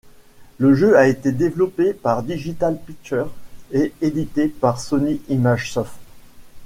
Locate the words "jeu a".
0.73-1.05